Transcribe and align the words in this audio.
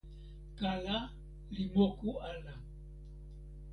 kala 0.57 0.97
li 1.53 1.63
moku 1.73 2.09
ala. 2.31 2.53